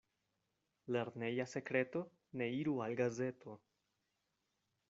[0.95, 2.03] Lerneja sekreto
[2.43, 3.59] ne iru al gazeto.